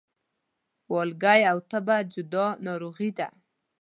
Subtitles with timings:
[0.93, 3.27] والګی او تبه جدا ناروغي دي